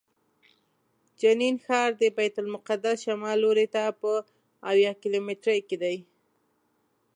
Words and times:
جنین 1.19 1.55
ښار 1.65 1.89
د 2.01 2.03
بیت 2.17 2.35
المقدس 2.43 2.97
شمال 3.05 3.37
لوري 3.43 3.67
ته 3.75 3.81
په 4.01 4.11
اویا 4.69 4.91
کیلومترۍ 5.01 5.59
کې 5.67 5.77
دی. 5.83 5.97